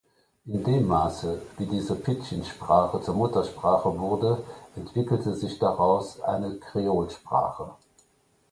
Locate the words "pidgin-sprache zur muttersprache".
1.93-3.99